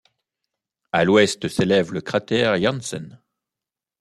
[0.93, 3.21] À l'ouest s'élève le cratère Janssen.